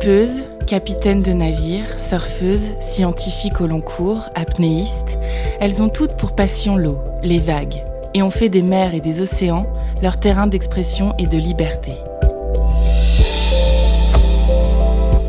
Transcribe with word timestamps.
Skippeuses, 0.00 0.40
capitaines 0.66 1.20
de 1.20 1.32
navires, 1.32 2.00
surfeuses, 2.00 2.72
scientifiques 2.80 3.60
au 3.60 3.66
long 3.66 3.82
cours, 3.82 4.30
apnéistes, 4.34 5.18
elles 5.60 5.82
ont 5.82 5.90
toutes 5.90 6.14
pour 6.14 6.32
passion 6.32 6.78
l'eau, 6.78 6.98
les 7.22 7.38
vagues, 7.38 7.84
et 8.14 8.22
ont 8.22 8.30
fait 8.30 8.48
des 8.48 8.62
mers 8.62 8.94
et 8.94 9.00
des 9.00 9.20
océans 9.20 9.66
leur 10.02 10.18
terrain 10.18 10.46
d'expression 10.46 11.12
et 11.18 11.26
de 11.26 11.36
liberté. 11.36 11.92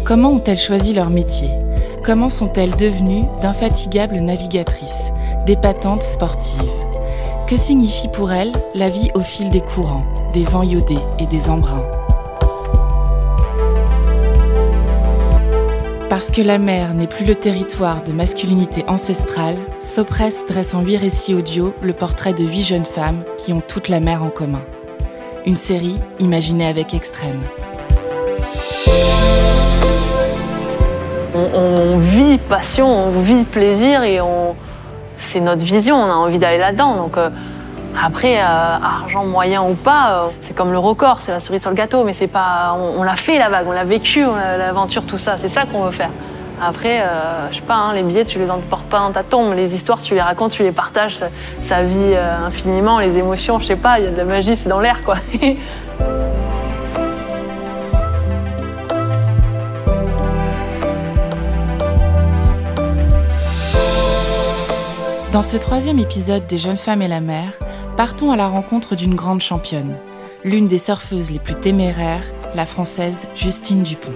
Comment 0.05 0.32
ont-elles 0.32 0.57
choisi 0.57 0.93
leur 0.93 1.10
métier? 1.10 1.50
Comment 2.01 2.29
sont-elles 2.29 2.78
devenues 2.78 3.25
d'infatigables 3.42 4.19
navigatrices, 4.19 5.11
d'épatantes 5.46 6.04
sportives? 6.04 6.61
Que 7.46 7.57
signifie 7.57 8.07
pour 8.07 8.32
elles 8.32 8.54
la 8.74 8.88
vie 8.88 9.11
au 9.15 9.19
fil 9.19 9.50
des 9.50 9.60
courants, 9.60 10.06
des 10.33 10.46
vents 10.46 10.64
iodés 10.64 10.96
et 11.19 11.25
des 11.25 11.50
embruns? 11.50 12.00
Parce 16.11 16.29
que 16.29 16.42
la 16.42 16.57
mer 16.57 16.93
n'est 16.93 17.07
plus 17.07 17.24
le 17.24 17.36
territoire 17.36 18.04
de 18.04 18.11
masculinité 18.11 18.83
ancestrale, 18.89 19.56
Sopress 19.79 20.46
dresse 20.46 20.74
en 20.74 20.82
huit 20.82 20.97
récits 20.97 21.34
audio 21.34 21.74
le 21.82 21.93
portrait 21.93 22.34
de 22.34 22.43
huit 22.43 22.64
jeunes 22.64 22.84
femmes 22.84 23.24
qui 23.37 23.54
ont 23.54 23.61
toute 23.61 23.87
la 23.87 24.01
mer 24.01 24.21
en 24.21 24.29
commun. 24.29 24.60
Une 25.46 25.56
série 25.56 26.01
imaginée 26.20 26.68
avec 26.68 26.93
extrême. 26.93 27.39
On, 31.34 31.97
vit 32.00 32.39
passion, 32.39 32.89
on 32.89 33.22
vit 33.22 33.45
plaisir 33.45 34.03
et 34.03 34.20
on... 34.20 34.58
c'est 35.17 35.39
notre 35.39 35.64
vision, 35.64 35.95
on 35.95 36.12
a 36.12 36.16
envie 36.16 36.39
d'aller 36.39 36.58
là-dedans. 36.58 37.09
Euh, 37.16 37.30
après, 38.00 38.38
euh, 38.39 38.44
argent 38.44 39.25
moyen 39.25 39.64
ou 39.64 39.73
pas, 39.73 40.11
euh, 40.11 40.28
c'est 40.42 40.56
comme 40.56 40.72
le 40.72 40.80
record, 40.80 41.20
c'est 41.20 41.31
la 41.31 41.39
cerise 41.39 41.61
sur 41.61 41.70
le 41.70 41.75
gâteau, 41.75 42.03
mais 42.03 42.14
c'est 42.14 42.28
pas, 42.28 42.75
on, 42.78 43.03
l'a 43.03 43.16
fait 43.16 43.38
la 43.38 43.50
vague, 43.50 43.66
on 43.67 43.72
l'a 43.72 43.83
vécu, 43.83 44.23
l'aventure, 44.58 45.06
tout 45.06 45.17
ça, 45.17 45.38
c'est 45.38 45.48
ça 45.48 45.66
qu'on 45.66 45.83
veut 45.83 45.92
faire. 45.92 46.09
Après, 46.64 47.03
je 47.50 47.56
sais 47.56 47.64
pas, 47.64 47.73
hein, 47.73 47.94
les 47.94 48.03
billets, 48.03 48.23
tu 48.23 48.38
les 48.38 48.50
emportes 48.50 48.86
pas 48.86 49.00
dans 49.00 49.11
ta 49.11 49.23
tombe, 49.23 49.53
les 49.53 49.73
histoires, 49.73 50.00
tu 50.00 50.14
les 50.14 50.22
racontes, 50.22 50.52
tu 50.52 50.61
les 50.61 50.72
partages, 50.72 51.17
ça, 51.17 51.30
ça 51.61 51.81
vit 51.81 52.16
infiniment, 52.45 53.00
les 53.00 53.17
émotions, 53.17 53.58
je 53.59 53.66
sais 53.66 53.75
pas, 53.75 54.00
il 54.00 54.05
y 54.05 54.08
a 54.08 54.11
de 54.11 54.17
la 54.17 54.26
magie, 54.26 54.55
c'est 54.55 54.70
dans 54.70 54.80
l'air, 54.80 55.02
quoi. 55.03 55.16
Dans 65.31 65.42
ce 65.42 65.55
troisième 65.55 65.98
épisode 65.98 66.45
des 66.45 66.58
Jeunes 66.58 66.76
femmes 66.76 67.02
et 67.02 67.08
la 67.08 67.22
mer, 67.22 67.53
partons 67.97 68.31
à 68.31 68.36
la 68.36 68.47
rencontre 68.47 68.95
d'une 68.95 69.16
grande 69.16 69.42
championne, 69.42 69.95
l'une 70.44 70.67
des 70.67 70.78
surfeuses 70.78 71.31
les 71.31 71.39
plus 71.39 71.56
téméraires, 71.56 72.23
la 72.56 72.66
française 72.66 73.28
Justine 73.36 73.83
Dupont. 73.83 74.14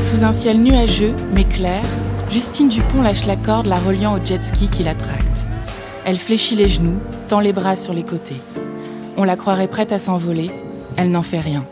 Sous 0.00 0.24
un 0.24 0.32
ciel 0.32 0.62
nuageux 0.62 1.14
mais 1.32 1.44
clair, 1.44 1.82
Justine 2.30 2.68
Dupont 2.68 3.02
lâche 3.02 3.26
la 3.26 3.36
corde 3.36 3.66
la 3.66 3.78
reliant 3.78 4.18
au 4.18 4.22
jet 4.22 4.42
ski 4.42 4.68
qui 4.68 4.82
la 4.82 4.94
tracte. 4.94 5.25
Elle 6.08 6.18
fléchit 6.18 6.54
les 6.54 6.68
genoux, 6.68 7.00
tend 7.26 7.40
les 7.40 7.52
bras 7.52 7.74
sur 7.74 7.92
les 7.92 8.04
côtés. 8.04 8.40
On 9.16 9.24
la 9.24 9.34
croirait 9.34 9.66
prête 9.66 9.90
à 9.90 9.98
s'envoler, 9.98 10.52
elle 10.96 11.10
n'en 11.10 11.22
fait 11.22 11.40
rien. 11.40 11.64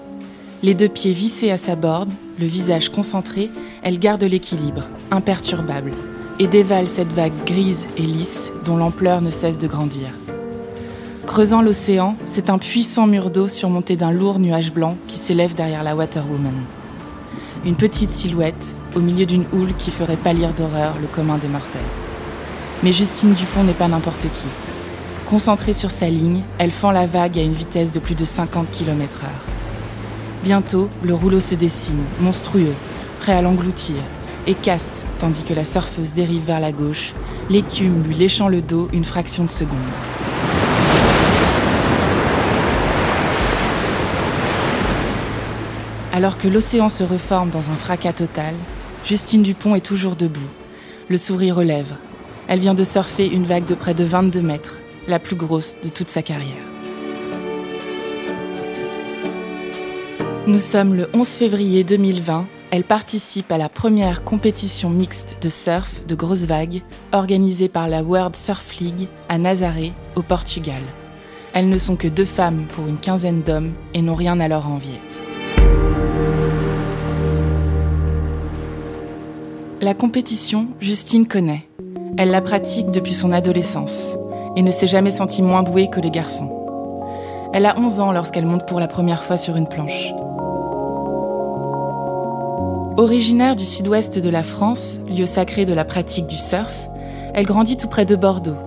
Les 0.64 0.74
deux 0.74 0.88
pieds 0.88 1.12
vissés 1.12 1.52
à 1.52 1.56
sa 1.56 1.76
borde, 1.76 2.10
le 2.40 2.46
visage 2.46 2.88
concentré, 2.88 3.48
elle 3.84 4.00
garde 4.00 4.24
l'équilibre, 4.24 4.82
imperturbable, 5.12 5.92
et 6.40 6.48
dévale 6.48 6.88
cette 6.88 7.12
vague 7.12 7.44
grise 7.46 7.86
et 7.96 8.02
lisse 8.02 8.50
dont 8.64 8.76
l'ampleur 8.76 9.20
ne 9.20 9.30
cesse 9.30 9.58
de 9.58 9.68
grandir. 9.68 10.08
Creusant 11.28 11.62
l'océan, 11.62 12.16
c'est 12.26 12.50
un 12.50 12.58
puissant 12.58 13.06
mur 13.06 13.30
d'eau 13.30 13.46
surmonté 13.46 13.94
d'un 13.94 14.10
lourd 14.10 14.40
nuage 14.40 14.72
blanc 14.72 14.96
qui 15.06 15.16
s'élève 15.16 15.54
derrière 15.54 15.84
la 15.84 15.94
Waterwoman. 15.94 16.60
Une 17.64 17.76
petite 17.76 18.10
silhouette, 18.10 18.74
au 18.96 19.00
milieu 19.00 19.26
d'une 19.26 19.44
houle 19.52 19.74
qui 19.78 19.92
ferait 19.92 20.16
pâlir 20.16 20.52
d'horreur 20.54 20.96
le 21.00 21.06
commun 21.06 21.38
des 21.38 21.46
mortels. 21.46 22.03
Mais 22.82 22.92
Justine 22.92 23.34
Dupont 23.34 23.64
n'est 23.64 23.72
pas 23.72 23.88
n'importe 23.88 24.26
qui. 24.32 24.48
Concentrée 25.26 25.72
sur 25.72 25.90
sa 25.90 26.08
ligne, 26.08 26.42
elle 26.58 26.70
fend 26.70 26.90
la 26.90 27.06
vague 27.06 27.38
à 27.38 27.42
une 27.42 27.54
vitesse 27.54 27.92
de 27.92 27.98
plus 27.98 28.14
de 28.14 28.24
50 28.24 28.70
km/h. 28.70 29.26
Bientôt, 30.44 30.90
le 31.02 31.14
rouleau 31.14 31.40
se 31.40 31.54
dessine, 31.54 32.02
monstrueux, 32.20 32.74
prêt 33.20 33.32
à 33.32 33.40
l'engloutir, 33.40 33.96
et 34.46 34.54
casse, 34.54 35.02
tandis 35.18 35.42
que 35.42 35.54
la 35.54 35.64
surfeuse 35.64 36.12
dérive 36.12 36.44
vers 36.44 36.60
la 36.60 36.72
gauche, 36.72 37.14
l'écume 37.48 38.02
lui 38.02 38.14
léchant 38.14 38.48
le 38.48 38.60
dos 38.60 38.88
une 38.92 39.04
fraction 39.04 39.44
de 39.44 39.50
seconde. 39.50 39.78
Alors 46.12 46.38
que 46.38 46.46
l'océan 46.46 46.88
se 46.88 47.02
reforme 47.02 47.50
dans 47.50 47.70
un 47.70 47.76
fracas 47.76 48.12
total, 48.12 48.54
Justine 49.04 49.42
Dupont 49.42 49.74
est 49.74 49.80
toujours 49.80 50.14
debout, 50.14 50.46
le 51.08 51.16
sourire 51.16 51.58
aux 51.58 51.62
lèvres. 51.62 51.96
Elle 52.46 52.60
vient 52.60 52.74
de 52.74 52.84
surfer 52.84 53.26
une 53.26 53.44
vague 53.44 53.64
de 53.64 53.74
près 53.74 53.94
de 53.94 54.04
22 54.04 54.42
mètres, 54.42 54.78
la 55.08 55.18
plus 55.18 55.36
grosse 55.36 55.76
de 55.82 55.88
toute 55.88 56.10
sa 56.10 56.22
carrière. 56.22 56.62
Nous 60.46 60.60
sommes 60.60 60.94
le 60.94 61.08
11 61.14 61.26
février 61.26 61.84
2020. 61.84 62.46
Elle 62.70 62.84
participe 62.84 63.50
à 63.50 63.56
la 63.56 63.70
première 63.70 64.24
compétition 64.24 64.90
mixte 64.90 65.36
de 65.40 65.48
surf 65.48 66.04
de 66.06 66.14
grosses 66.14 66.44
vagues 66.44 66.82
organisée 67.12 67.68
par 67.68 67.88
la 67.88 68.02
World 68.02 68.36
Surf 68.36 68.78
League 68.78 69.08
à 69.30 69.38
Nazaré, 69.38 69.92
au 70.16 70.22
Portugal. 70.22 70.82
Elles 71.54 71.68
ne 71.68 71.78
sont 71.78 71.96
que 71.96 72.08
deux 72.08 72.24
femmes 72.24 72.66
pour 72.66 72.88
une 72.88 72.98
quinzaine 72.98 73.42
d'hommes 73.42 73.72
et 73.94 74.02
n'ont 74.02 74.14
rien 74.14 74.38
à 74.40 74.48
leur 74.48 74.68
envier. 74.68 75.00
La 79.80 79.94
compétition, 79.94 80.68
Justine 80.80 81.26
connaît. 81.26 81.66
Elle 82.16 82.30
la 82.30 82.40
pratique 82.40 82.92
depuis 82.92 83.12
son 83.12 83.32
adolescence 83.32 84.16
et 84.54 84.62
ne 84.62 84.70
s'est 84.70 84.86
jamais 84.86 85.10
sentie 85.10 85.42
moins 85.42 85.64
douée 85.64 85.88
que 85.88 85.98
les 85.98 86.12
garçons. 86.12 86.48
Elle 87.52 87.66
a 87.66 87.76
11 87.76 87.98
ans 87.98 88.12
lorsqu'elle 88.12 88.46
monte 88.46 88.66
pour 88.66 88.78
la 88.78 88.86
première 88.86 89.24
fois 89.24 89.36
sur 89.36 89.56
une 89.56 89.66
planche. 89.66 90.12
Originaire 92.96 93.56
du 93.56 93.64
sud-ouest 93.64 94.20
de 94.20 94.30
la 94.30 94.44
France, 94.44 95.00
lieu 95.08 95.26
sacré 95.26 95.64
de 95.64 95.74
la 95.74 95.84
pratique 95.84 96.28
du 96.28 96.36
surf, 96.36 96.88
elle 97.34 97.46
grandit 97.46 97.76
tout 97.76 97.88
près 97.88 98.04
de 98.04 98.14
Bordeaux 98.14 98.58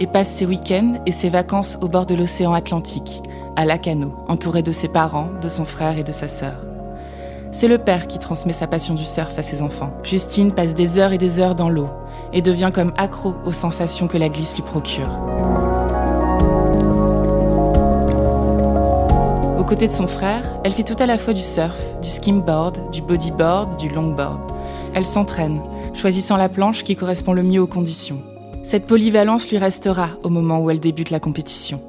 et 0.00 0.06
passe 0.06 0.30
ses 0.30 0.46
week-ends 0.46 0.94
et 1.04 1.12
ses 1.12 1.28
vacances 1.28 1.78
au 1.82 1.88
bord 1.88 2.06
de 2.06 2.14
l'océan 2.14 2.54
Atlantique, 2.54 3.20
à 3.56 3.66
Lacano, 3.66 4.14
entourée 4.28 4.62
de 4.62 4.72
ses 4.72 4.88
parents, 4.88 5.28
de 5.42 5.48
son 5.50 5.66
frère 5.66 5.98
et 5.98 6.04
de 6.04 6.12
sa 6.12 6.28
sœur. 6.28 6.56
C'est 7.52 7.68
le 7.68 7.78
père 7.78 8.08
qui 8.08 8.18
transmet 8.18 8.54
sa 8.54 8.66
passion 8.66 8.94
du 8.94 9.04
surf 9.04 9.38
à 9.38 9.42
ses 9.42 9.60
enfants. 9.60 9.92
Justine 10.02 10.52
passe 10.52 10.72
des 10.72 10.98
heures 10.98 11.12
et 11.12 11.18
des 11.18 11.38
heures 11.38 11.54
dans 11.54 11.68
l'eau 11.68 11.90
et 12.34 12.42
devient 12.42 12.70
comme 12.74 12.92
accro 12.98 13.34
aux 13.46 13.52
sensations 13.52 14.08
que 14.08 14.18
la 14.18 14.28
glisse 14.28 14.56
lui 14.56 14.62
procure. 14.62 15.08
Aux 19.58 19.64
côtés 19.64 19.86
de 19.86 19.92
son 19.92 20.08
frère, 20.08 20.42
elle 20.64 20.72
fait 20.72 20.82
tout 20.82 20.96
à 20.98 21.06
la 21.06 21.16
fois 21.16 21.32
du 21.32 21.40
surf, 21.40 21.98
du 22.02 22.10
skimboard, 22.10 22.90
du 22.90 23.00
bodyboard, 23.00 23.76
du 23.78 23.88
longboard. 23.88 24.40
Elle 24.92 25.06
s'entraîne, 25.06 25.62
choisissant 25.94 26.36
la 26.36 26.50
planche 26.50 26.84
qui 26.84 26.96
correspond 26.96 27.32
le 27.32 27.42
mieux 27.42 27.62
aux 27.62 27.66
conditions. 27.66 28.20
Cette 28.62 28.86
polyvalence 28.86 29.48
lui 29.48 29.58
restera 29.58 30.08
au 30.22 30.28
moment 30.28 30.60
où 30.60 30.70
elle 30.70 30.80
débute 30.80 31.10
la 31.10 31.20
compétition. 31.20 31.80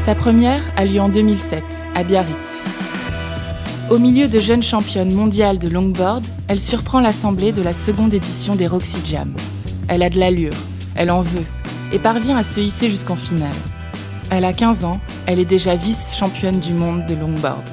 Sa 0.00 0.14
première 0.14 0.62
a 0.76 0.84
lieu 0.84 1.00
en 1.00 1.08
2007, 1.08 1.62
à 1.94 2.02
Biarritz. 2.02 2.64
Au 3.90 3.98
milieu 3.98 4.28
de 4.28 4.38
jeunes 4.38 4.62
championnes 4.62 5.12
mondiales 5.12 5.58
de 5.58 5.68
longboard, 5.68 6.24
elle 6.48 6.60
surprend 6.60 7.00
l'assemblée 7.00 7.52
de 7.52 7.62
la 7.62 7.72
seconde 7.72 8.14
édition 8.14 8.54
des 8.54 8.66
Roxy 8.66 8.98
Jam. 9.04 9.34
Elle 9.88 10.02
a 10.02 10.08
de 10.08 10.18
l'allure, 10.18 10.54
elle 10.94 11.10
en 11.10 11.20
veut, 11.20 11.44
et 11.92 11.98
parvient 11.98 12.36
à 12.36 12.44
se 12.44 12.60
hisser 12.60 12.88
jusqu'en 12.88 13.16
finale. 13.16 13.50
Elle 14.30 14.44
a 14.44 14.52
15 14.52 14.84
ans, 14.84 15.00
elle 15.26 15.40
est 15.40 15.44
déjà 15.44 15.74
vice-championne 15.74 16.60
du 16.60 16.72
monde 16.72 17.04
de 17.06 17.14
longboard. 17.14 17.64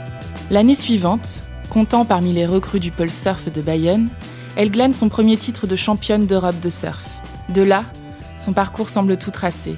L'année 0.49 0.75
suivante, 0.75 1.43
comptant 1.69 2.03
parmi 2.03 2.33
les 2.33 2.45
recrues 2.45 2.81
du 2.81 2.91
pôle 2.91 3.11
surf 3.11 3.51
de 3.53 3.61
Bayonne, 3.61 4.09
elle 4.57 4.71
glane 4.71 4.93
son 4.93 5.07
premier 5.07 5.37
titre 5.37 5.67
de 5.67 5.75
championne 5.75 6.25
d'Europe 6.25 6.59
de 6.59 6.69
surf. 6.69 7.05
De 7.49 7.61
là, 7.61 7.85
son 8.37 8.51
parcours 8.51 8.89
semble 8.89 9.15
tout 9.17 9.31
tracé. 9.31 9.75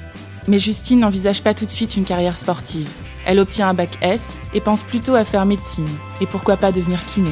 Mais 0.48 0.57
Justine 0.57 1.01
n'envisage 1.01 1.44
pas 1.44 1.54
tout 1.54 1.66
de 1.66 1.69
suite 1.69 1.98
une 1.98 2.06
carrière 2.06 2.38
sportive. 2.38 2.88
Elle 3.25 3.39
obtient 3.39 3.69
un 3.69 3.73
bac 3.73 3.89
S 4.01 4.39
et 4.53 4.62
pense 4.62 4.83
plutôt 4.83 5.15
à 5.15 5.23
faire 5.23 5.45
médecine. 5.45 5.88
Et 6.19 6.25
pourquoi 6.25 6.57
pas 6.57 6.71
devenir 6.71 7.06
kiné. 7.06 7.31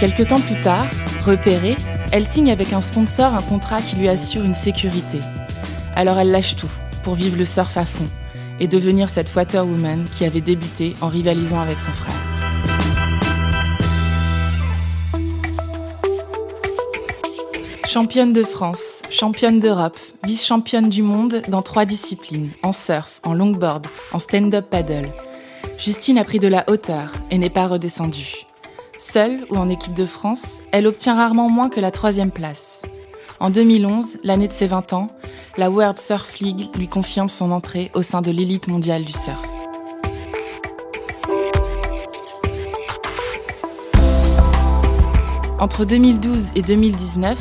Quelque 0.00 0.22
temps 0.22 0.40
plus 0.40 0.60
tard, 0.60 0.86
repérée, 1.24 1.76
Elle 2.12 2.26
signe 2.26 2.52
avec 2.52 2.72
un 2.72 2.80
sponsor 2.80 3.34
un 3.34 3.42
contrat 3.42 3.82
qui 3.82 3.96
lui 3.96 4.08
assure 4.08 4.44
une 4.44 4.54
sécurité. 4.54 5.18
Alors 5.96 6.18
elle 6.18 6.30
lâche 6.30 6.54
tout 6.54 6.70
pour 7.02 7.14
vivre 7.14 7.36
le 7.36 7.44
surf 7.44 7.76
à 7.76 7.84
fond 7.84 8.06
et 8.60 8.68
devenir 8.68 9.08
cette 9.08 9.34
waterwoman 9.34 10.04
qui 10.04 10.24
avait 10.24 10.40
débuté 10.40 10.94
en 11.00 11.08
rivalisant 11.08 11.60
avec 11.60 11.80
son 11.80 11.90
frère. 11.90 12.33
Championne 17.94 18.32
de 18.32 18.42
France, 18.42 19.02
championne 19.08 19.60
d'Europe, 19.60 19.96
vice-championne 20.24 20.88
du 20.88 21.04
monde 21.04 21.42
dans 21.46 21.62
trois 21.62 21.84
disciplines, 21.84 22.50
en 22.64 22.72
surf, 22.72 23.20
en 23.22 23.34
longboard, 23.34 23.86
en 24.10 24.18
stand-up 24.18 24.66
paddle. 24.68 25.08
Justine 25.78 26.18
a 26.18 26.24
pris 26.24 26.40
de 26.40 26.48
la 26.48 26.68
hauteur 26.68 27.12
et 27.30 27.38
n'est 27.38 27.50
pas 27.50 27.68
redescendue. 27.68 28.46
Seule 28.98 29.46
ou 29.48 29.54
en 29.54 29.68
équipe 29.68 29.94
de 29.94 30.06
France, 30.06 30.60
elle 30.72 30.88
obtient 30.88 31.14
rarement 31.14 31.48
moins 31.48 31.68
que 31.68 31.78
la 31.78 31.92
troisième 31.92 32.32
place. 32.32 32.82
En 33.38 33.50
2011, 33.50 34.18
l'année 34.24 34.48
de 34.48 34.52
ses 34.52 34.66
20 34.66 34.92
ans, 34.92 35.06
la 35.56 35.70
World 35.70 36.00
Surf 36.00 36.40
League 36.40 36.76
lui 36.76 36.88
confirme 36.88 37.28
son 37.28 37.52
entrée 37.52 37.92
au 37.94 38.02
sein 38.02 38.22
de 38.22 38.32
l'élite 38.32 38.66
mondiale 38.66 39.04
du 39.04 39.12
surf. 39.12 39.40
Entre 45.60 45.84
2012 45.84 46.50
et 46.56 46.62
2019, 46.62 47.38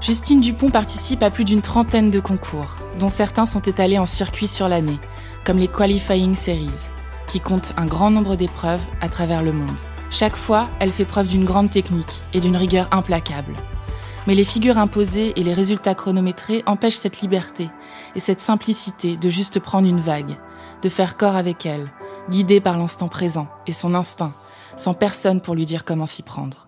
Justine 0.00 0.40
Dupont 0.40 0.70
participe 0.70 1.24
à 1.24 1.30
plus 1.30 1.44
d'une 1.44 1.60
trentaine 1.60 2.10
de 2.10 2.20
concours, 2.20 2.76
dont 3.00 3.08
certains 3.08 3.46
sont 3.46 3.62
étalés 3.62 3.98
en 3.98 4.06
circuit 4.06 4.46
sur 4.46 4.68
l'année, 4.68 4.98
comme 5.44 5.58
les 5.58 5.66
Qualifying 5.66 6.36
Series, 6.36 6.88
qui 7.26 7.40
comptent 7.40 7.74
un 7.76 7.86
grand 7.86 8.10
nombre 8.10 8.36
d'épreuves 8.36 8.84
à 9.00 9.08
travers 9.08 9.42
le 9.42 9.52
monde. 9.52 9.76
Chaque 10.10 10.36
fois, 10.36 10.68
elle 10.78 10.92
fait 10.92 11.04
preuve 11.04 11.26
d'une 11.26 11.44
grande 11.44 11.70
technique 11.70 12.22
et 12.32 12.38
d'une 12.38 12.56
rigueur 12.56 12.88
implacable. 12.92 13.52
Mais 14.28 14.36
les 14.36 14.44
figures 14.44 14.78
imposées 14.78 15.32
et 15.36 15.42
les 15.42 15.52
résultats 15.52 15.96
chronométrés 15.96 16.62
empêchent 16.66 16.94
cette 16.94 17.20
liberté 17.20 17.68
et 18.14 18.20
cette 18.20 18.40
simplicité 18.40 19.16
de 19.16 19.28
juste 19.28 19.58
prendre 19.58 19.88
une 19.88 20.00
vague, 20.00 20.36
de 20.80 20.88
faire 20.88 21.16
corps 21.16 21.36
avec 21.36 21.66
elle, 21.66 21.90
guidée 22.30 22.60
par 22.60 22.78
l'instant 22.78 23.08
présent 23.08 23.48
et 23.66 23.72
son 23.72 23.94
instinct, 23.94 24.32
sans 24.76 24.94
personne 24.94 25.40
pour 25.40 25.56
lui 25.56 25.64
dire 25.64 25.84
comment 25.84 26.06
s'y 26.06 26.22
prendre. 26.22 26.67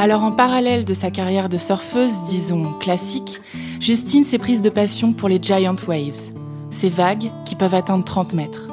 Alors 0.00 0.22
en 0.22 0.30
parallèle 0.30 0.84
de 0.84 0.94
sa 0.94 1.10
carrière 1.10 1.48
de 1.48 1.58
surfeuse, 1.58 2.22
disons 2.28 2.72
classique, 2.74 3.40
Justine 3.80 4.22
s'est 4.22 4.38
prise 4.38 4.62
de 4.62 4.70
passion 4.70 5.12
pour 5.12 5.28
les 5.28 5.42
giant 5.42 5.74
waves, 5.88 6.30
ces 6.70 6.88
vagues 6.88 7.32
qui 7.44 7.56
peuvent 7.56 7.74
atteindre 7.74 8.04
30 8.04 8.34
mètres. 8.34 8.68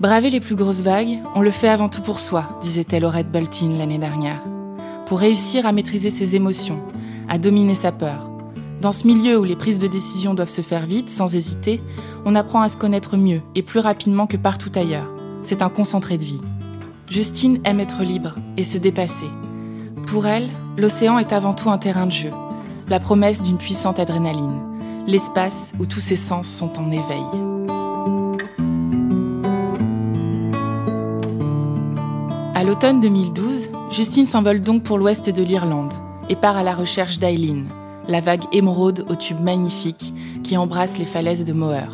Braver 0.00 0.30
les 0.30 0.40
plus 0.40 0.56
grosses 0.56 0.80
vagues, 0.80 1.20
on 1.36 1.42
le 1.42 1.52
fait 1.52 1.68
avant 1.68 1.88
tout 1.88 2.02
pour 2.02 2.18
soi, 2.18 2.58
disait-elle 2.60 3.04
au 3.04 3.08
Red 3.08 3.28
l'année 3.78 3.98
dernière. 3.98 4.42
Pour 5.06 5.20
réussir 5.20 5.64
à 5.64 5.70
maîtriser 5.70 6.10
ses 6.10 6.34
émotions, 6.34 6.80
à 7.28 7.38
dominer 7.38 7.76
sa 7.76 7.92
peur. 7.92 8.28
Dans 8.80 8.90
ce 8.90 9.06
milieu 9.06 9.38
où 9.38 9.44
les 9.44 9.54
prises 9.54 9.78
de 9.78 9.86
décision 9.86 10.34
doivent 10.34 10.48
se 10.48 10.60
faire 10.60 10.86
vite, 10.86 11.08
sans 11.08 11.36
hésiter, 11.36 11.80
on 12.24 12.34
apprend 12.34 12.62
à 12.62 12.68
se 12.68 12.76
connaître 12.76 13.16
mieux 13.16 13.42
et 13.54 13.62
plus 13.62 13.78
rapidement 13.78 14.26
que 14.26 14.36
partout 14.36 14.72
ailleurs. 14.74 15.08
C'est 15.40 15.62
un 15.62 15.68
concentré 15.68 16.18
de 16.18 16.24
vie. 16.24 16.40
Justine 17.08 17.60
aime 17.62 17.78
être 17.78 18.02
libre 18.02 18.34
et 18.56 18.64
se 18.64 18.76
dépasser. 18.76 19.28
Pour 20.08 20.26
elle, 20.26 20.50
l'océan 20.76 21.18
est 21.18 21.32
avant 21.32 21.54
tout 21.54 21.70
un 21.70 21.78
terrain 21.78 22.06
de 22.06 22.12
jeu, 22.12 22.30
la 22.88 23.00
promesse 23.00 23.42
d'une 23.42 23.58
puissante 23.58 23.98
adrénaline, 23.98 24.60
l'espace 25.06 25.72
où 25.78 25.86
tous 25.86 26.00
ses 26.00 26.16
sens 26.16 26.48
sont 26.48 26.78
en 26.78 26.90
éveil. 26.90 27.24
À 32.54 32.64
l'automne 32.64 33.00
2012, 33.00 33.70
Justine 33.90 34.26
s'envole 34.26 34.60
donc 34.60 34.82
pour 34.82 34.98
l'ouest 34.98 35.28
de 35.28 35.42
l'Irlande 35.42 35.92
et 36.28 36.36
part 36.36 36.56
à 36.56 36.62
la 36.62 36.74
recherche 36.74 37.18
d'Eileen, 37.18 37.66
la 38.08 38.20
vague 38.20 38.44
émeraude 38.52 39.04
au 39.08 39.14
tube 39.14 39.40
magnifique 39.40 40.14
qui 40.42 40.56
embrasse 40.56 40.98
les 40.98 41.04
falaises 41.04 41.44
de 41.44 41.52
Moher. 41.52 41.88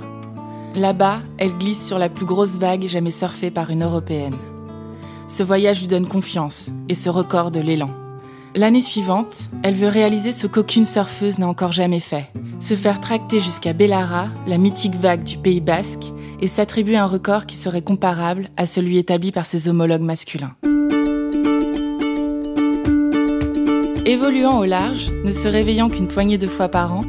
Là-bas, 0.74 1.20
elle 1.38 1.58
glisse 1.58 1.84
sur 1.84 1.98
la 1.98 2.08
plus 2.08 2.26
grosse 2.26 2.58
vague 2.58 2.86
jamais 2.86 3.10
surfée 3.10 3.50
par 3.50 3.70
une 3.70 3.82
Européenne. 3.82 4.36
Ce 5.26 5.42
voyage 5.42 5.80
lui 5.80 5.88
donne 5.88 6.06
confiance 6.06 6.70
et 6.88 7.10
record 7.10 7.50
de 7.50 7.60
l'élan. 7.60 7.90
L'année 8.56 8.80
suivante, 8.80 9.48
elle 9.62 9.74
veut 9.74 9.88
réaliser 9.88 10.32
ce 10.32 10.48
qu'aucune 10.48 10.84
surfeuse 10.84 11.38
n'a 11.38 11.46
encore 11.46 11.70
jamais 11.70 12.00
fait. 12.00 12.26
Se 12.58 12.74
faire 12.74 13.00
tracter 13.00 13.38
jusqu'à 13.38 13.72
Bellara, 13.72 14.28
la 14.48 14.58
mythique 14.58 14.96
vague 14.96 15.22
du 15.22 15.38
Pays 15.38 15.60
Basque, 15.60 16.12
et 16.40 16.48
s'attribuer 16.48 16.96
un 16.96 17.06
record 17.06 17.46
qui 17.46 17.56
serait 17.56 17.82
comparable 17.82 18.48
à 18.56 18.66
celui 18.66 18.98
établi 18.98 19.30
par 19.30 19.46
ses 19.46 19.68
homologues 19.68 20.02
masculins. 20.02 20.56
Évoluant 24.04 24.58
au 24.58 24.64
large, 24.64 25.12
ne 25.24 25.30
se 25.30 25.46
réveillant 25.46 25.88
qu'une 25.88 26.08
poignée 26.08 26.38
de 26.38 26.48
fois 26.48 26.68
par 26.68 26.92
an, 26.92 27.04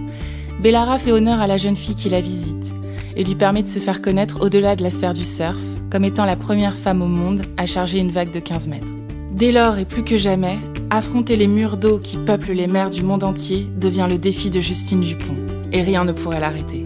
Bellara 0.62 1.00
fait 1.00 1.12
honneur 1.12 1.42
à 1.42 1.48
la 1.48 1.58
jeune 1.58 1.76
fille 1.76 1.96
qui 1.96 2.10
la 2.10 2.22
visite 2.22 2.72
et 3.16 3.24
lui 3.24 3.36
permet 3.36 3.64
de 3.64 3.68
se 3.68 3.80
faire 3.80 4.02
connaître 4.02 4.42
au-delà 4.42 4.76
de 4.76 4.84
la 4.84 4.92
sphère 4.92 5.16
du 5.16 5.24
surf, 5.24 5.58
comme 5.90 6.06
étant 6.06 6.26
la 6.26 6.36
première 6.36 6.76
femme 6.76 7.02
au 7.02 7.08
monde 7.08 7.42
à 7.58 7.66
charger 7.66 7.98
une 7.98 8.12
vague 8.12 8.32
de 8.32 8.40
15 8.40 8.68
mètres. 8.68 9.00
Dès 9.42 9.52
lors 9.52 9.80
et 9.80 9.86
plus 9.86 10.04
que 10.04 10.18
jamais, 10.18 10.60
affronter 10.92 11.36
les 11.36 11.48
murs 11.48 11.78
d'eau 11.78 11.98
qui 11.98 12.18
peuplent 12.18 12.52
les 12.52 12.68
mers 12.68 12.92
du 12.92 13.02
monde 13.02 13.24
entier 13.24 13.66
devient 13.76 14.06
le 14.08 14.20
défi 14.20 14.52
de 14.52 14.60
Justine 14.60 15.02
Dupont, 15.02 15.34
et 15.72 15.82
rien 15.82 16.06
ne 16.06 16.12
pourrait 16.12 16.40
l'arrêter. 16.40 16.86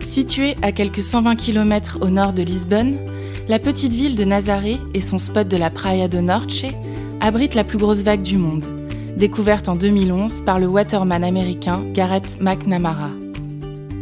Située 0.00 0.56
à 0.62 0.72
quelques 0.72 1.02
120 1.02 1.36
km 1.36 1.98
au 2.00 2.08
nord 2.08 2.32
de 2.32 2.40
Lisbonne, 2.40 2.96
la 3.50 3.58
petite 3.58 3.92
ville 3.92 4.16
de 4.16 4.24
Nazaré 4.24 4.78
et 4.94 5.02
son 5.02 5.18
spot 5.18 5.46
de 5.46 5.58
la 5.58 5.68
Praia 5.68 6.08
de 6.08 6.20
Norte 6.20 6.64
abritent 7.20 7.54
la 7.54 7.64
plus 7.64 7.76
grosse 7.76 8.00
vague 8.00 8.22
du 8.22 8.38
monde, 8.38 8.64
découverte 9.18 9.68
en 9.68 9.76
2011 9.76 10.40
par 10.46 10.58
le 10.58 10.68
waterman 10.68 11.22
américain 11.22 11.84
Gareth 11.92 12.40
McNamara. 12.40 13.10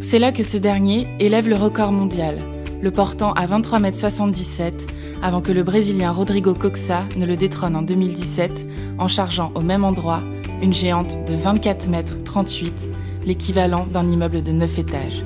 C'est 0.00 0.20
là 0.20 0.30
que 0.30 0.44
ce 0.44 0.56
dernier 0.56 1.08
élève 1.18 1.48
le 1.48 1.56
record 1.56 1.90
mondial, 1.90 2.38
le 2.80 2.92
portant 2.92 3.32
à 3.32 3.48
23,77 3.48 4.60
m 4.60 4.97
avant 5.22 5.40
que 5.40 5.52
le 5.52 5.62
Brésilien 5.62 6.10
Rodrigo 6.10 6.54
Coxa 6.54 7.04
ne 7.16 7.26
le 7.26 7.36
détrône 7.36 7.76
en 7.76 7.82
2017 7.82 8.66
en 8.98 9.08
chargeant 9.08 9.50
au 9.54 9.60
même 9.60 9.84
endroit 9.84 10.22
une 10.62 10.74
géante 10.74 11.18
de 11.26 11.34
24 11.34 11.88
mètres 11.88 12.22
38, 12.24 12.90
l'équivalent 13.24 13.86
d'un 13.86 14.08
immeuble 14.08 14.42
de 14.42 14.52
9 14.52 14.78
étages. 14.78 15.24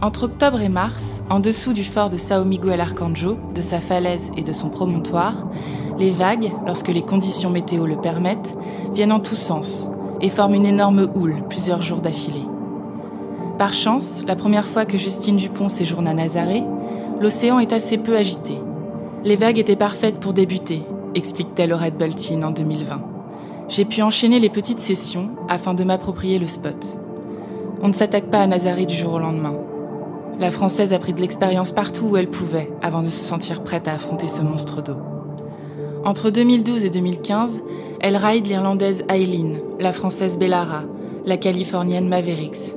Entre 0.00 0.24
octobre 0.24 0.60
et 0.60 0.68
mars, 0.68 1.22
en 1.30 1.38
dessous 1.38 1.72
du 1.72 1.84
fort 1.84 2.10
de 2.10 2.16
Sao 2.16 2.44
Miguel 2.44 2.80
Arcanjo, 2.80 3.38
de 3.54 3.60
sa 3.62 3.80
falaise 3.80 4.30
et 4.36 4.42
de 4.42 4.52
son 4.52 4.68
promontoire, 4.68 5.46
les 5.98 6.10
vagues, 6.10 6.50
lorsque 6.66 6.88
les 6.88 7.02
conditions 7.02 7.50
météo 7.50 7.86
le 7.86 7.96
permettent, 7.96 8.56
viennent 8.94 9.12
en 9.12 9.20
tous 9.20 9.36
sens 9.36 9.90
et 10.20 10.28
forment 10.28 10.54
une 10.54 10.66
énorme 10.66 11.08
houle 11.14 11.42
plusieurs 11.48 11.82
jours 11.82 12.00
d'affilée. 12.00 12.46
Par 13.58 13.74
chance, 13.74 14.24
la 14.26 14.34
première 14.34 14.64
fois 14.64 14.86
que 14.86 14.98
Justine 14.98 15.36
Dupont 15.36 15.68
séjourne 15.68 16.08
à 16.08 16.14
Nazaré, 16.14 16.64
l'océan 17.22 17.60
est 17.60 17.72
assez 17.72 17.98
peu 17.98 18.16
agité. 18.16 18.54
Les 19.22 19.36
vagues 19.36 19.60
étaient 19.60 19.76
parfaites 19.76 20.18
pour 20.18 20.32
débuter, 20.32 20.82
explique-t-elle 21.14 21.72
au 21.72 21.76
Red 21.76 21.94
en 22.42 22.50
2020. 22.50 23.00
J'ai 23.68 23.84
pu 23.84 24.02
enchaîner 24.02 24.40
les 24.40 24.50
petites 24.50 24.80
sessions 24.80 25.30
afin 25.48 25.72
de 25.72 25.84
m'approprier 25.84 26.40
le 26.40 26.48
spot. 26.48 26.98
On 27.80 27.86
ne 27.86 27.92
s'attaque 27.92 28.28
pas 28.28 28.40
à 28.40 28.46
Nazaré 28.48 28.86
du 28.86 28.96
jour 28.96 29.14
au 29.14 29.18
lendemain. 29.20 29.54
La 30.40 30.50
Française 30.50 30.92
a 30.92 30.98
pris 30.98 31.14
de 31.14 31.20
l'expérience 31.20 31.70
partout 31.70 32.06
où 32.06 32.16
elle 32.16 32.28
pouvait 32.28 32.72
avant 32.82 33.02
de 33.02 33.08
se 33.08 33.24
sentir 33.24 33.62
prête 33.62 33.86
à 33.86 33.92
affronter 33.92 34.26
ce 34.26 34.42
monstre 34.42 34.82
d'eau. 34.82 35.00
Entre 36.04 36.30
2012 36.30 36.84
et 36.84 36.90
2015, 36.90 37.60
elle 38.00 38.16
ride 38.16 38.48
l'Irlandaise 38.48 39.04
Eileen, 39.08 39.60
la 39.78 39.92
Française 39.92 40.38
Bellara, 40.38 40.82
la 41.24 41.36
Californienne 41.36 42.08
Mavericks. 42.08 42.74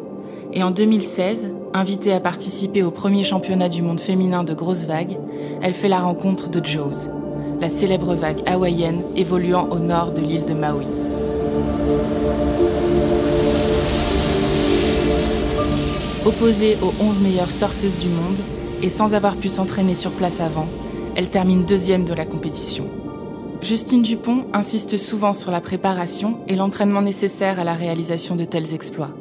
Et 0.54 0.62
en 0.62 0.70
2016, 0.70 1.50
invitée 1.75 2.13
à 2.13 2.22
participer 2.22 2.84
au 2.84 2.89
premier 2.91 3.24
championnat 3.24 3.67
du 3.67 3.82
monde 3.82 4.00
féminin 4.00 4.46
de 4.46 4.53
grosses 4.53 4.86
vagues, 4.86 5.17
elle 5.62 5.74
fait 5.74 5.89
la 5.89 6.00
rencontre 6.00 6.50
de 6.50 6.65
Joe's, 6.65 7.10
la 7.60 7.67
célèbre 7.67 8.15
vague 8.15 8.41
hawaïenne 8.46 9.03
évoluant 9.17 9.67
au 9.70 9.79
nord 9.79 10.13
de 10.13 10.22
l'île 10.22 10.46
de 10.46 10.53
Maui. 10.53 10.86
Opposée 16.25 16.77
aux 16.82 16.94
11 17.03 17.20
meilleures 17.20 17.51
surfeuses 17.51 17.98
du 17.98 18.08
monde 18.08 18.38
et 18.82 18.89
sans 18.89 19.13
avoir 19.13 19.36
pu 19.36 19.50
s'entraîner 19.50 19.96
sur 19.96 20.12
place 20.12 20.39
avant, 20.39 20.67
elle 21.17 21.29
termine 21.29 21.65
deuxième 21.65 22.05
de 22.05 22.13
la 22.13 22.25
compétition. 22.25 22.86
Justine 23.62 24.01
Dupont 24.01 24.46
insiste 24.53 24.96
souvent 24.96 25.34
sur 25.34 25.51
la 25.51 25.60
préparation 25.60 26.38
et 26.48 26.55
l'entraînement 26.55 27.01
nécessaire 27.01 27.60
à 27.60 27.65
la 27.65 27.74
réalisation 27.74 28.38
de 28.38 28.46
tels 28.46 28.74
exploits. 28.74 29.12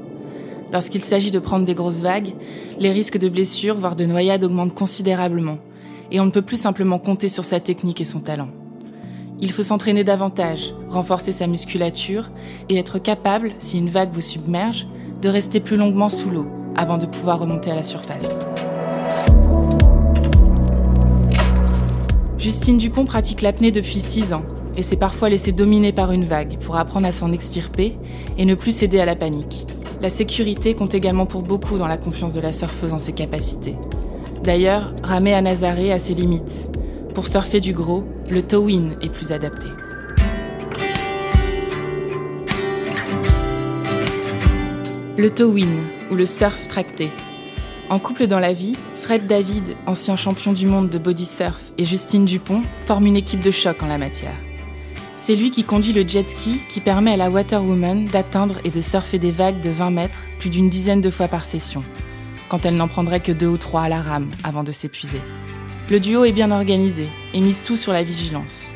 Lorsqu'il 0.75 1.05
s'agit 1.05 1.31
de 1.31 1.39
prendre 1.39 1.65
des 1.65 1.77
grosses 1.77 2.01
vagues, 2.01 2.35
les 2.81 2.91
risques 2.91 3.17
de 3.17 3.29
blessures, 3.29 3.77
voire 3.77 3.95
de 3.95 4.07
noyades 4.07 4.43
augmentent 4.43 4.75
considérablement, 4.75 5.59
et 6.11 6.19
on 6.19 6.25
ne 6.25 6.33
peut 6.33 6.43
plus 6.43 6.61
simplement 6.61 6.99
compter 6.99 7.29
sur 7.29 7.45
sa 7.45 7.61
technique 7.61 8.01
et 8.01 8.05
son 8.05 8.19
talent. 8.19 8.49
Il 9.41 9.53
faut 9.53 9.63
s'entraîner 9.63 10.03
davantage, 10.03 10.75
renforcer 10.89 11.31
sa 11.31 11.47
musculature 11.47 12.29
et 12.69 12.77
être 12.77 12.99
capable, 12.99 13.53
si 13.61 13.79
une 13.79 13.89
vague 13.89 14.13
vous 14.13 14.21
submerge, 14.21 14.89
de 15.23 15.29
rester 15.29 15.61
plus 15.61 15.77
longuement 15.77 16.09
sous 16.09 16.31
l'eau 16.31 16.49
avant 16.75 16.99
de 16.99 17.07
pouvoir 17.07 17.39
remonter 17.39 17.71
à 17.71 17.77
la 17.77 17.85
surface. 17.85 18.41
Justine 22.37 22.79
Dupont 22.79 23.07
pratique 23.07 23.43
l'apnée 23.43 23.71
depuis 23.71 24.01
6 24.01 24.33
ans 24.33 24.45
et 24.77 24.83
s'est 24.83 24.97
parfois 24.97 25.29
laissée 25.29 25.53
dominer 25.53 25.93
par 25.93 26.11
une 26.11 26.25
vague 26.25 26.59
pour 26.59 26.77
apprendre 26.77 27.07
à 27.07 27.13
s'en 27.13 27.31
extirper 27.31 27.97
et 28.39 28.45
ne 28.45 28.57
plus 28.57 28.73
céder 28.73 28.99
à 28.99 29.05
la 29.05 29.15
panique. 29.15 29.69
La 30.05 30.11
sécurité 30.11 30.75
compte 30.75 30.93
également 30.93 31.25
pour 31.25 31.43
beaucoup 31.43 31.79
dans 31.79 31.87
la 31.87 31.97
confiance 31.97 32.35
de 32.35 32.41
la 32.43 32.53
surfeuse 32.53 32.93
en 32.93 32.99
ses 32.99 33.15
capacités. 33.15 33.75
D'ailleurs, 34.43 34.95
ramer 35.03 35.33
à 35.33 35.41
Nazaré 35.41 35.93
a 35.93 35.99
ses 35.99 36.13
limites. 36.13 36.69
Pour 37.15 37.27
surfer 37.27 37.59
du 37.59 37.73
gros, 37.73 38.05
le 38.29 38.43
towin 38.43 38.99
est 39.01 39.09
plus 39.09 39.33
adapté. 39.33 39.67
Le 45.17 45.31
towin, 45.31 45.73
ou 46.11 46.17
le 46.17 46.27
surf 46.27 46.69
tracté. 46.69 47.09
En 47.89 47.99
couple 47.99 48.27
dans 48.27 48.41
la 48.41 48.53
vie, 48.53 48.77
Fred 48.97 49.27
David, 49.27 49.65
ancien 49.87 50.17
champion 50.17 50.53
du 50.53 50.67
monde 50.67 50.91
de 50.91 50.99
body 50.99 51.25
surf, 51.25 51.73
et 51.79 51.87
Justine 51.87 52.27
Dupont 52.27 52.61
forment 52.83 53.07
une 53.07 53.17
équipe 53.17 53.41
de 53.41 53.51
choc 53.51 53.83
en 53.83 53.87
la 53.87 53.97
matière. 53.97 54.37
C'est 55.27 55.37
lui 55.37 55.51
qui 55.51 55.65
conduit 55.65 55.95
le 55.95 56.07
jet 56.07 56.29
ski 56.29 56.61
qui 56.69 56.83
permet 56.83 57.13
à 57.13 57.17
la 57.17 57.31
Waterwoman 57.31 58.05
d'atteindre 58.05 58.59
et 58.63 58.71
de 58.71 58.83
surfer 58.83 59.19
des 59.19 59.31
vagues 59.31 59.63
de 59.63 59.71
20 59.71 59.89
mètres 59.91 60.21
plus 60.39 60.51
d'une 60.51 60.69
dizaine 60.69 61.01
de 61.01 61.09
fois 61.09 61.29
par 61.29 61.47
session, 61.47 61.83
quand 62.51 62.67
elle 62.67 62.75
n'en 62.75 62.89
prendrait 62.89 63.21
que 63.21 63.33
deux 63.33 63.47
ou 63.47 63.57
trois 63.57 63.85
à 63.85 63.89
la 63.89 64.03
rame 64.03 64.31
avant 64.43 64.65
de 64.65 64.71
s'épuiser. 64.71 65.23
Le 65.89 65.99
duo 65.99 66.27
est 66.27 66.33
bien 66.33 66.51
organisé 66.51 67.09
et 67.33 67.41
mise 67.41 67.63
tout 67.63 67.79
sur 67.79 67.95
la 67.95 68.03
vigilance. 68.03 68.71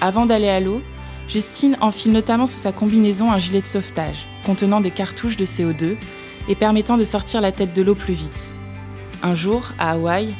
Avant 0.00 0.26
d'aller 0.26 0.48
à 0.48 0.58
l'eau, 0.58 0.82
Justine 1.28 1.76
enfile 1.80 2.10
notamment 2.10 2.46
sous 2.46 2.58
sa 2.58 2.72
combinaison 2.72 3.30
un 3.30 3.38
gilet 3.38 3.60
de 3.60 3.64
sauvetage 3.64 4.26
contenant 4.44 4.80
des 4.80 4.90
cartouches 4.90 5.36
de 5.36 5.44
CO2 5.44 5.96
et 6.48 6.56
permettant 6.56 6.96
de 6.96 7.04
sortir 7.04 7.40
la 7.40 7.52
tête 7.52 7.76
de 7.76 7.82
l'eau 7.82 7.94
plus 7.94 8.14
vite. 8.14 8.54
Un 9.22 9.34
jour, 9.34 9.70
à 9.78 9.92
Hawaï, 9.92 10.34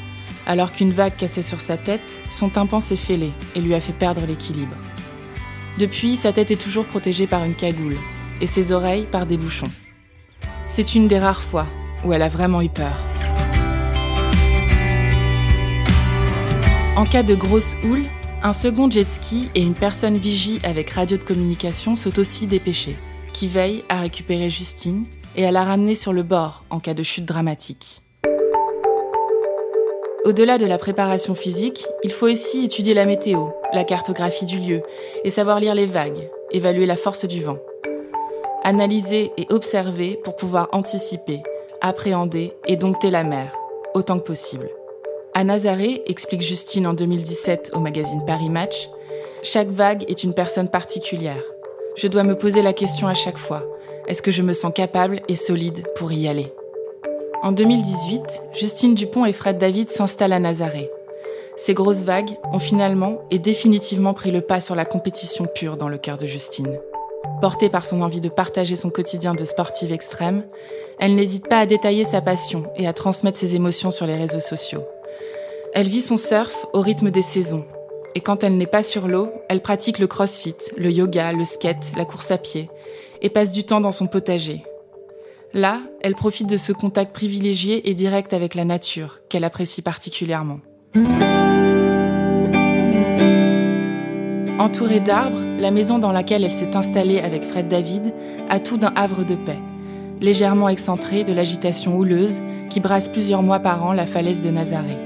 alors 0.45 0.73
qu'une 0.73 0.91
vague 0.91 1.15
cassait 1.15 1.41
sur 1.41 1.61
sa 1.61 1.77
tête, 1.77 2.19
son 2.29 2.49
tympan 2.49 2.81
s'est 2.81 2.97
fêlé 2.97 3.31
et 3.55 3.61
lui 3.61 3.73
a 3.73 3.79
fait 3.79 3.93
perdre 3.93 4.25
l'équilibre. 4.27 4.75
Depuis, 5.77 6.17
sa 6.17 6.31
tête 6.31 6.51
est 6.51 6.61
toujours 6.61 6.85
protégée 6.85 7.27
par 7.27 7.43
une 7.43 7.55
cagoule 7.55 7.97
et 8.41 8.45
ses 8.47 8.71
oreilles 8.71 9.07
par 9.11 9.25
des 9.25 9.37
bouchons. 9.37 9.71
C'est 10.65 10.95
une 10.95 11.07
des 11.07 11.19
rares 11.19 11.41
fois 11.41 11.65
où 12.05 12.13
elle 12.13 12.21
a 12.21 12.29
vraiment 12.29 12.61
eu 12.61 12.69
peur. 12.69 12.95
En 16.95 17.05
cas 17.05 17.23
de 17.23 17.33
grosse 17.33 17.75
houle, 17.83 18.03
un 18.43 18.53
second 18.53 18.89
jet 18.89 19.09
ski 19.09 19.49
et 19.55 19.61
une 19.61 19.73
personne 19.73 20.17
vigie 20.17 20.59
avec 20.63 20.91
radio 20.91 21.17
de 21.17 21.23
communication 21.23 21.95
sont 21.95 22.19
aussi 22.19 22.45
dépêchés 22.45 22.95
qui 23.33 23.47
veille 23.47 23.83
à 23.89 23.99
récupérer 23.99 24.49
Justine 24.49 25.05
et 25.35 25.45
à 25.45 25.51
la 25.51 25.63
ramener 25.63 25.95
sur 25.95 26.13
le 26.13 26.21
bord 26.21 26.63
en 26.69 26.79
cas 26.79 26.93
de 26.93 27.01
chute 27.01 27.25
dramatique. 27.25 28.02
Au-delà 30.25 30.57
de 30.57 30.65
la 30.65 30.77
préparation 30.77 31.35
physique, 31.35 31.85
il 32.01 32.11
faut 32.11 32.27
aussi 32.29 32.63
étudier 32.63 32.93
la 32.93 33.05
météo, 33.05 33.47
la 33.73 33.83
cartographie 33.83 34.45
du 34.45 34.57
lieu 34.59 34.81
et 35.25 35.29
savoir 35.29 35.59
lire 35.59 35.75
les 35.75 35.85
vagues, 35.85 36.29
évaluer 36.51 36.85
la 36.85 36.95
force 36.95 37.25
du 37.25 37.43
vent. 37.43 37.57
Analyser 38.63 39.33
et 39.35 39.47
observer 39.49 40.17
pour 40.23 40.37
pouvoir 40.37 40.69
anticiper, 40.71 41.41
appréhender 41.81 42.53
et 42.67 42.77
dompter 42.77 43.11
la 43.11 43.25
mer, 43.25 43.51
autant 43.95 44.17
que 44.17 44.23
possible. 44.23 44.69
À 45.33 45.43
Nazaré, 45.43 46.01
explique 46.05 46.41
Justine 46.41 46.87
en 46.87 46.93
2017 46.93 47.71
au 47.73 47.81
magazine 47.81 48.23
Paris 48.25 48.49
Match, 48.49 48.89
chaque 49.41 49.67
vague 49.67 50.05
est 50.07 50.23
une 50.23 50.33
personne 50.33 50.69
particulière. 50.69 51.43
Je 51.97 52.07
dois 52.07 52.23
me 52.23 52.37
poser 52.37 52.61
la 52.61 52.71
question 52.71 53.09
à 53.09 53.13
chaque 53.13 53.37
fois. 53.37 53.63
Est-ce 54.07 54.21
que 54.21 54.31
je 54.31 54.41
me 54.41 54.53
sens 54.53 54.71
capable 54.73 55.19
et 55.27 55.35
solide 55.35 55.83
pour 55.95 56.13
y 56.13 56.29
aller? 56.29 56.53
En 57.43 57.51
2018, 57.51 58.21
Justine 58.53 58.95
Dupont 58.95 59.25
et 59.25 59.33
Fred 59.33 59.57
David 59.57 59.89
s'installent 59.89 60.31
à 60.31 60.39
Nazaré. 60.39 60.89
Ces 61.57 61.73
grosses 61.73 62.03
vagues 62.03 62.37
ont 62.53 62.59
finalement 62.59 63.19
et 63.31 63.37
définitivement 63.37 64.13
pris 64.13 64.31
le 64.31 64.39
pas 64.39 64.61
sur 64.61 64.75
la 64.75 64.85
compétition 64.85 65.45
pure 65.53 65.75
dans 65.75 65.89
le 65.89 65.97
cœur 65.97 66.15
de 66.15 66.25
Justine. 66.25 66.79
Portée 67.41 67.67
par 67.67 67.85
son 67.85 68.01
envie 68.01 68.21
de 68.21 68.29
partager 68.29 68.77
son 68.77 68.89
quotidien 68.89 69.35
de 69.35 69.43
sportive 69.43 69.91
extrême, 69.91 70.45
elle 70.99 71.15
n'hésite 71.15 71.49
pas 71.49 71.59
à 71.59 71.65
détailler 71.65 72.05
sa 72.05 72.21
passion 72.21 72.63
et 72.77 72.87
à 72.87 72.93
transmettre 72.93 73.37
ses 73.37 73.55
émotions 73.55 73.91
sur 73.91 74.07
les 74.07 74.15
réseaux 74.15 74.39
sociaux. 74.39 74.85
Elle 75.73 75.89
vit 75.89 76.01
son 76.01 76.15
surf 76.15 76.65
au 76.71 76.79
rythme 76.79 77.11
des 77.11 77.21
saisons, 77.21 77.65
et 78.15 78.21
quand 78.21 78.45
elle 78.45 78.55
n'est 78.55 78.67
pas 78.67 78.83
sur 78.83 79.09
l'eau, 79.09 79.29
elle 79.49 79.61
pratique 79.61 79.99
le 79.99 80.07
crossfit, 80.07 80.55
le 80.77 80.91
yoga, 80.91 81.33
le 81.33 81.43
skate, 81.43 81.91
la 81.97 82.05
course 82.05 82.31
à 82.31 82.37
pied, 82.37 82.69
et 83.21 83.27
passe 83.27 83.51
du 83.51 83.65
temps 83.65 83.81
dans 83.81 83.91
son 83.91 84.07
potager. 84.07 84.63
Là, 85.55 85.81
elle 86.01 86.15
profite 86.15 86.49
de 86.49 86.57
ce 86.57 86.73
contact 86.73 87.13
privilégié 87.13 87.87
et 87.87 87.93
direct 87.93 88.33
avec 88.33 88.55
la 88.55 88.65
nature, 88.65 89.19
qu'elle 89.29 89.43
apprécie 89.43 89.83
particulièrement. 89.83 90.59
Entourée 94.57 94.99
d'arbres, 94.99 95.43
la 95.59 95.69
maison 95.69 95.99
dans 95.99 96.11
laquelle 96.11 96.43
elle 96.43 96.49
s'est 96.49 96.75
installée 96.75 97.19
avec 97.19 97.43
Fred 97.43 97.67
David 97.67 98.13
a 98.49 98.59
tout 98.59 98.77
d'un 98.77 98.93
havre 98.95 99.23
de 99.23 99.35
paix, 99.35 99.59
légèrement 100.21 100.69
excentré 100.69 101.23
de 101.23 101.33
l'agitation 101.33 101.97
houleuse 101.97 102.41
qui 102.71 102.79
brasse 102.79 103.09
plusieurs 103.09 103.43
mois 103.43 103.59
par 103.59 103.83
an 103.83 103.93
la 103.93 104.07
falaise 104.07 104.41
de 104.41 104.49
Nazaré. 104.49 104.97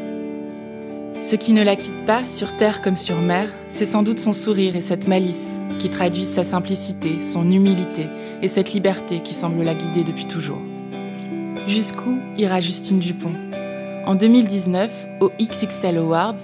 Ce 1.20 1.36
qui 1.36 1.52
ne 1.52 1.64
la 1.64 1.76
quitte 1.76 2.06
pas, 2.06 2.26
sur 2.26 2.56
terre 2.56 2.82
comme 2.82 2.96
sur 2.96 3.20
mer, 3.20 3.50
c'est 3.68 3.86
sans 3.86 4.02
doute 4.02 4.20
son 4.20 4.32
sourire 4.32 4.78
et 4.78 4.82
cette 4.82 5.10
malice 5.10 5.60
qui 5.78 5.90
traduisent 5.90 6.34
sa 6.34 6.44
simplicité, 6.44 7.22
son 7.22 7.50
humilité 7.50 8.08
et 8.42 8.48
cette 8.48 8.74
liberté 8.74 9.22
qui 9.22 9.34
semble 9.34 9.64
la 9.64 9.74
guider 9.74 10.04
depuis 10.04 10.26
toujours. 10.26 10.62
Jusqu'où 11.68 12.18
ira 12.38 12.60
Justine 12.60 13.00
Dupont? 13.00 13.36
En 14.06 14.16
2019, 14.16 15.08
au 15.20 15.32
XXL 15.42 15.98
Awards, 15.98 16.40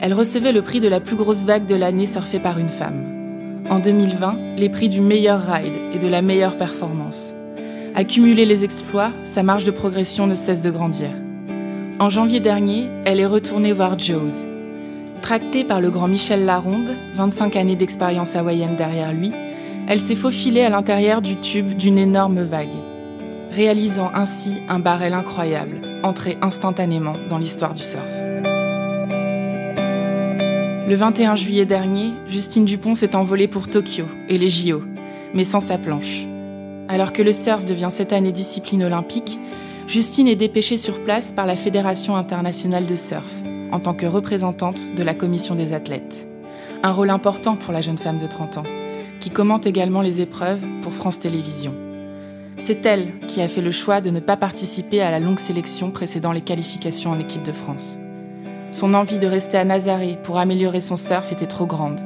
elle 0.00 0.14
recevait 0.14 0.52
le 0.52 0.62
prix 0.62 0.80
de 0.80 0.88
la 0.88 1.00
plus 1.00 1.16
grosse 1.16 1.44
vague 1.44 1.66
de 1.66 1.74
l'année 1.74 2.06
surfée 2.06 2.40
par 2.40 2.58
une 2.58 2.68
femme. 2.68 3.64
En 3.70 3.78
2020, 3.78 4.56
les 4.56 4.68
prix 4.68 4.88
du 4.88 5.00
meilleur 5.00 5.40
ride 5.40 5.74
et 5.94 5.98
de 5.98 6.08
la 6.08 6.22
meilleure 6.22 6.56
performance. 6.56 7.34
Accumuler 7.94 8.46
les 8.46 8.64
exploits, 8.64 9.12
sa 9.24 9.42
marge 9.42 9.64
de 9.64 9.70
progression 9.70 10.26
ne 10.26 10.34
cesse 10.34 10.62
de 10.62 10.70
grandir. 10.70 11.10
En 11.98 12.10
janvier 12.10 12.40
dernier, 12.40 12.86
elle 13.04 13.20
est 13.20 13.26
retournée 13.26 13.72
voir 13.72 13.98
Joe's. 13.98 14.44
Tractée 15.22 15.62
par 15.62 15.80
le 15.80 15.90
grand 15.90 16.08
Michel 16.08 16.44
Laronde, 16.44 16.96
25 17.14 17.54
années 17.54 17.76
d'expérience 17.76 18.34
hawaïenne 18.34 18.74
derrière 18.74 19.12
lui, 19.12 19.30
elle 19.86 20.00
s'est 20.00 20.16
faufilée 20.16 20.62
à 20.62 20.68
l'intérieur 20.68 21.22
du 21.22 21.36
tube 21.36 21.74
d'une 21.74 21.96
énorme 21.96 22.42
vague, 22.42 22.74
réalisant 23.52 24.10
ainsi 24.14 24.60
un 24.68 24.80
barrel 24.80 25.14
incroyable, 25.14 25.80
entré 26.02 26.38
instantanément 26.42 27.14
dans 27.30 27.38
l'histoire 27.38 27.72
du 27.72 27.82
surf. 27.82 28.02
Le 30.88 30.94
21 30.94 31.36
juillet 31.36 31.66
dernier, 31.66 32.12
Justine 32.26 32.64
Dupont 32.64 32.96
s'est 32.96 33.14
envolée 33.14 33.46
pour 33.46 33.70
Tokyo 33.70 34.06
et 34.28 34.38
les 34.38 34.48
JO, 34.48 34.82
mais 35.34 35.44
sans 35.44 35.60
sa 35.60 35.78
planche. 35.78 36.26
Alors 36.88 37.12
que 37.12 37.22
le 37.22 37.32
surf 37.32 37.64
devient 37.64 37.90
cette 37.90 38.12
année 38.12 38.32
discipline 38.32 38.82
olympique, 38.82 39.38
Justine 39.86 40.26
est 40.26 40.36
dépêchée 40.36 40.78
sur 40.78 41.02
place 41.04 41.32
par 41.32 41.46
la 41.46 41.54
Fédération 41.54 42.16
internationale 42.16 42.86
de 42.86 42.96
surf, 42.96 43.41
en 43.72 43.80
tant 43.80 43.94
que 43.94 44.06
représentante 44.06 44.94
de 44.94 45.02
la 45.02 45.14
commission 45.14 45.54
des 45.54 45.72
athlètes. 45.72 46.28
Un 46.82 46.92
rôle 46.92 47.10
important 47.10 47.56
pour 47.56 47.72
la 47.72 47.80
jeune 47.80 47.98
femme 47.98 48.18
de 48.18 48.26
30 48.26 48.58
ans, 48.58 48.66
qui 49.18 49.30
commente 49.30 49.66
également 49.66 50.02
les 50.02 50.20
épreuves 50.20 50.62
pour 50.82 50.92
France 50.92 51.18
Télévisions. 51.18 51.74
C'est 52.58 52.86
elle 52.86 53.18
qui 53.26 53.40
a 53.40 53.48
fait 53.48 53.62
le 53.62 53.70
choix 53.70 54.00
de 54.00 54.10
ne 54.10 54.20
pas 54.20 54.36
participer 54.36 55.00
à 55.00 55.10
la 55.10 55.18
longue 55.18 55.38
sélection 55.38 55.90
précédant 55.90 56.32
les 56.32 56.42
qualifications 56.42 57.10
en 57.10 57.18
équipe 57.18 57.42
de 57.42 57.52
France. 57.52 57.98
Son 58.70 58.94
envie 58.94 59.18
de 59.18 59.26
rester 59.26 59.58
à 59.58 59.64
Nazaré 59.64 60.18
pour 60.22 60.38
améliorer 60.38 60.80
son 60.80 60.96
surf 60.96 61.32
était 61.32 61.46
trop 61.46 61.66
grande. 61.66 62.00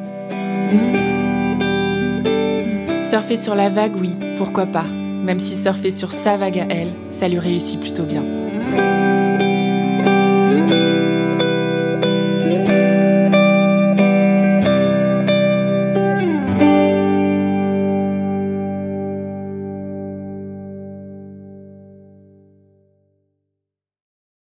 Surfer 3.05 3.37
sur 3.37 3.55
la 3.55 3.69
vague, 3.69 3.97
oui, 3.97 4.13
pourquoi 4.37 4.67
pas 4.67 4.87
même 5.27 5.41
si 5.41 5.57
surfer 5.57 5.91
sur 5.91 6.13
sa 6.13 6.37
vague 6.37 6.61
à 6.61 6.67
elle, 6.71 6.95
ça 7.09 7.27
lui 7.27 7.41
réussit 7.41 7.81
plutôt 7.81 8.05
bien. 8.05 8.36